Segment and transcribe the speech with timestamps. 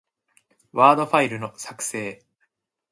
[0.71, 2.25] ワードファイルの、作成